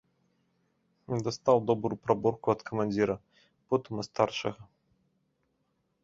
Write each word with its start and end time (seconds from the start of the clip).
Дастаў 1.25 1.57
добрую 1.71 1.99
праборку 2.05 2.47
ад 2.55 2.61
камандзіра, 2.69 3.17
потым 3.73 3.93
ад 4.05 4.09
старшага. 4.09 4.61